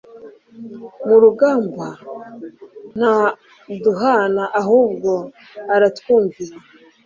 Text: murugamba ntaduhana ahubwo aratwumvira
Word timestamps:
murugamba 1.05 1.87
ntaduhana 2.97 4.43
ahubwo 4.61 5.11
aratwumvira 5.75 6.53